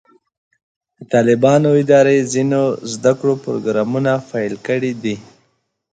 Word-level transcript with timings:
د 0.97 0.99
طالبانو 1.13 1.69
ادارې 1.81 2.17
ځینې 2.33 2.61
زده 2.93 3.11
کړو 3.19 3.33
پروګرامونه 3.45 4.11
پیل 4.31 4.53
کړي 4.67 4.91
دي. 5.03 5.15